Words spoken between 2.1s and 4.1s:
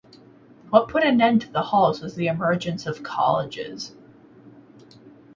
the emergence of colleges.